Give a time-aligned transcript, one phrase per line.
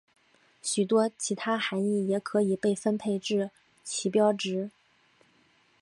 [0.63, 3.51] 许多其他含意也可以被分配至
[3.83, 4.71] 旗标值。